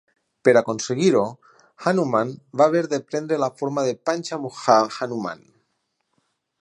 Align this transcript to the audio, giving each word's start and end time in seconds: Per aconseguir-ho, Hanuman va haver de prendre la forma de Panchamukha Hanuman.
Per 0.47 0.53
aconseguir-ho, 0.59 1.25
Hanuman 1.91 2.31
va 2.61 2.67
haver 2.69 2.83
de 2.95 3.01
prendre 3.11 3.39
la 3.45 3.51
forma 3.61 3.85
de 3.89 3.93
Panchamukha 4.09 4.79
Hanuman. 4.87 5.47